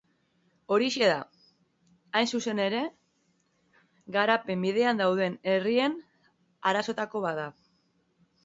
[0.75, 1.17] Horixe da,
[2.21, 2.79] hain zuzen ere,
[4.17, 5.99] garapen bidean dauden herrialdeen
[6.73, 7.47] arazoetako bat.